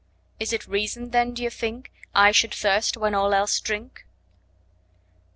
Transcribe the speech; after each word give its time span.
Is 0.39 0.51
it 0.51 0.65
reason 0.65 1.11
then, 1.11 1.35
d'ye 1.35 1.49
think, 1.51 1.91
I 2.15 2.31
should 2.31 2.55
thirst 2.55 2.97
when 2.97 3.13
all 3.13 3.35
else 3.35 3.59
drink? 3.59 4.07